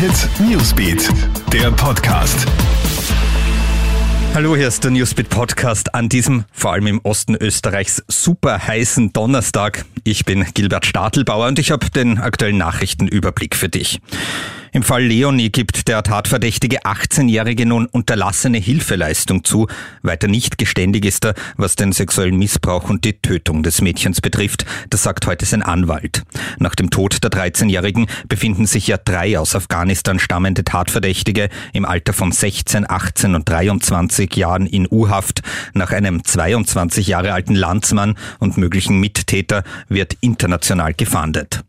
Hit 0.00 0.30
Newsbeat, 0.40 1.10
der 1.52 1.70
Podcast. 1.72 2.46
Hallo, 4.32 4.56
hier 4.56 4.68
ist 4.68 4.82
der 4.82 4.92
Newsbeat 4.92 5.28
Podcast 5.28 5.94
an 5.94 6.08
diesem, 6.08 6.44
vor 6.52 6.72
allem 6.72 6.86
im 6.86 7.00
Osten 7.02 7.34
Österreichs, 7.34 8.02
super 8.08 8.66
heißen 8.66 9.12
Donnerstag. 9.12 9.84
Ich 10.04 10.24
bin 10.24 10.46
Gilbert 10.54 10.86
Stadelbauer 10.86 11.48
und 11.48 11.58
ich 11.58 11.70
habe 11.70 11.90
den 11.90 12.16
aktuellen 12.16 12.56
Nachrichtenüberblick 12.56 13.54
für 13.54 13.68
dich. 13.68 14.00
Im 14.72 14.84
Fall 14.84 15.02
Leonie 15.04 15.50
gibt 15.50 15.86
der 15.86 16.02
Tatverdächtige 16.02 16.84
18-Jährige 16.84 17.66
nun 17.66 17.84
unterlassene 17.84 18.56
Hilfeleistung 18.56 19.44
zu. 19.44 19.66
Weiter 20.00 20.28
nicht 20.28 20.56
geständig 20.56 21.04
ist 21.04 21.26
er, 21.26 21.34
was 21.58 21.76
den 21.76 21.92
sexuellen 21.92 22.38
Missbrauch 22.38 22.88
und 22.88 23.04
die 23.04 23.20
Tötung 23.20 23.62
des 23.62 23.82
Mädchens 23.82 24.22
betrifft. 24.22 24.64
Das 24.88 25.02
sagt 25.02 25.26
heute 25.26 25.44
sein 25.44 25.62
Anwalt. 25.62 26.22
Nach 26.58 26.74
dem 26.74 26.90
Tod 26.90 27.22
der 27.22 27.30
13-Jährigen 27.30 28.06
befinden 28.28 28.66
sich 28.66 28.86
ja 28.86 28.96
drei 28.96 29.38
aus 29.38 29.54
Afghanistan 29.54 30.18
stammende 30.18 30.64
Tatverdächtige 30.64 31.48
im 31.72 31.84
Alter 31.84 32.12
von 32.12 32.32
16, 32.32 32.88
18 32.88 33.34
und 33.34 33.48
23 33.48 34.34
Jahren 34.36 34.66
in 34.66 34.86
U-Haft. 34.90 35.42
Nach 35.74 35.92
einem 35.92 36.24
22 36.24 37.06
Jahre 37.06 37.32
alten 37.32 37.54
Landsmann 37.54 38.16
und 38.38 38.56
möglichen 38.56 39.00
Mittäter 39.00 39.62
wird 39.88 40.16
international 40.20 40.94
gefahndet. 40.94 41.64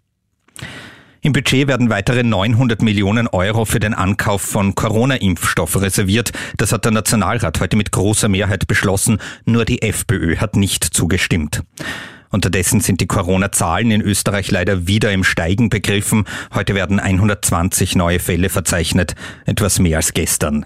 Im 1.23 1.33
Budget 1.33 1.67
werden 1.67 1.91
weitere 1.91 2.23
900 2.23 2.81
Millionen 2.81 3.27
Euro 3.27 3.65
für 3.65 3.79
den 3.79 3.93
Ankauf 3.93 4.41
von 4.41 4.73
Corona-Impfstoff 4.73 5.79
reserviert. 5.79 6.31
Das 6.57 6.71
hat 6.71 6.83
der 6.83 6.91
Nationalrat 6.91 7.59
heute 7.59 7.77
mit 7.77 7.91
großer 7.91 8.27
Mehrheit 8.27 8.65
beschlossen. 8.65 9.19
Nur 9.45 9.65
die 9.65 9.83
FPÖ 9.83 10.37
hat 10.37 10.55
nicht 10.55 10.83
zugestimmt. 10.83 11.61
Unterdessen 12.31 12.79
sind 12.79 13.01
die 13.01 13.07
Corona-Zahlen 13.07 13.91
in 13.91 14.01
Österreich 14.01 14.49
leider 14.51 14.87
wieder 14.87 15.11
im 15.11 15.23
Steigen 15.23 15.69
begriffen. 15.69 16.25
Heute 16.53 16.73
werden 16.75 16.99
120 16.99 17.95
neue 17.95 18.19
Fälle 18.19 18.49
verzeichnet, 18.49 19.15
etwas 19.45 19.79
mehr 19.79 19.97
als 19.97 20.13
gestern. 20.13 20.65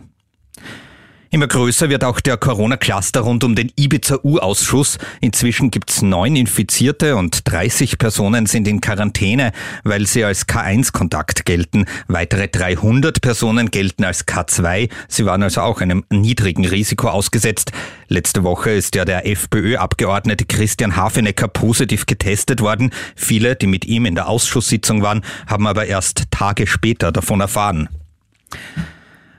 Immer 1.35 1.47
größer 1.47 1.89
wird 1.89 2.05
auch 2.05 2.21
der 2.21 2.37
Corona-Cluster 2.37 3.19
rund 3.19 3.43
um 3.43 3.55
den 3.55 3.69
Ibiza-U-Ausschuss. 3.75 4.97
Inzwischen 5.19 5.69
gibt's 5.69 6.01
neun 6.01 6.37
Infizierte 6.37 7.17
und 7.17 7.41
30 7.43 7.97
Personen 7.97 8.45
sind 8.45 8.69
in 8.69 8.79
Quarantäne, 8.79 9.51
weil 9.83 10.07
sie 10.07 10.23
als 10.23 10.47
K1-Kontakt 10.47 11.45
gelten. 11.45 11.87
Weitere 12.07 12.47
300 12.47 13.19
Personen 13.19 13.69
gelten 13.69 14.05
als 14.05 14.25
K2. 14.25 14.89
Sie 15.09 15.25
waren 15.25 15.43
also 15.43 15.59
auch 15.59 15.81
einem 15.81 16.05
niedrigen 16.09 16.63
Risiko 16.63 17.09
ausgesetzt. 17.09 17.73
Letzte 18.07 18.45
Woche 18.45 18.69
ist 18.69 18.95
ja 18.95 19.03
der 19.03 19.27
FPÖ-Abgeordnete 19.27 20.45
Christian 20.45 20.95
Hafenecker 20.95 21.49
positiv 21.49 22.05
getestet 22.05 22.61
worden. 22.61 22.91
Viele, 23.17 23.57
die 23.57 23.67
mit 23.67 23.83
ihm 23.83 24.05
in 24.05 24.15
der 24.15 24.29
Ausschusssitzung 24.29 25.01
waren, 25.01 25.21
haben 25.47 25.67
aber 25.67 25.85
erst 25.85 26.31
Tage 26.31 26.65
später 26.65 27.11
davon 27.11 27.41
erfahren. 27.41 27.89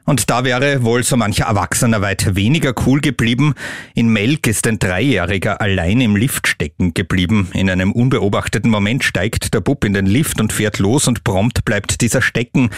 Und 0.06 0.30
da 0.30 0.44
wäre 0.44 0.84
wohl 0.84 1.02
so 1.02 1.16
mancher 1.16 1.46
Erwachsener 1.46 2.00
weit 2.00 2.36
weniger 2.36 2.72
cool 2.86 3.00
geblieben. 3.00 3.54
In 3.94 4.08
Melk 4.08 4.46
ist 4.46 4.66
ein 4.68 4.78
Dreijähriger 4.78 5.60
allein 5.60 6.00
im 6.00 6.14
Lift 6.14 6.46
stecken 6.46 6.94
geblieben. 6.94 7.50
In 7.52 7.68
einem 7.68 7.90
unbeobachteten 7.90 8.70
Moment 8.70 9.02
steigt 9.02 9.52
der 9.52 9.60
Bub 9.60 9.84
in 9.84 9.94
den 9.94 10.06
Lift 10.06 10.40
und 10.40 10.52
fährt 10.52 10.78
los 10.78 11.08
und 11.08 11.24
prompt 11.24 11.64
bleibt 11.64 12.00
dieser 12.00 12.22
stecken. 12.22 12.70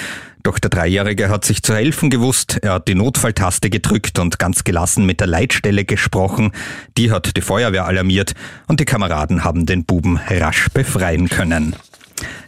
Doch 0.43 0.59
der 0.59 0.71
Dreijährige 0.71 1.29
hat 1.29 1.45
sich 1.45 1.63
zu 1.63 1.75
helfen 1.75 2.09
gewusst. 2.09 2.61
Er 2.63 2.73
hat 2.73 2.89
die 2.89 2.95
Notfalltaste 2.95 3.69
gedrückt 3.69 4.19
und 4.19 4.39
ganz 4.39 4.65
gelassen 4.65 5.05
mit 5.05 5.21
der 5.21 5.27
Leitstelle 5.27 5.85
gesprochen. 5.85 6.53
Die 6.97 7.11
hat 7.11 7.37
die 7.37 7.43
Feuerwehr 7.43 7.85
alarmiert 7.85 8.33
und 8.69 8.81
die 8.81 8.87
Kameraden 8.87 9.45
haben 9.45 9.67
den 9.67 9.85
Buben 9.85 10.19
rasch 10.31 10.69
befreien 10.73 11.29
können. 11.29 11.77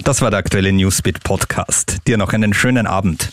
Das 0.05 0.23
war 0.23 0.31
der 0.31 0.39
aktuelle 0.39 0.73
Newsbeat 0.73 1.23
Podcast. 1.23 1.99
Dir 2.07 2.17
noch 2.17 2.33
einen 2.33 2.55
schönen 2.55 2.87
Abend. 2.87 3.33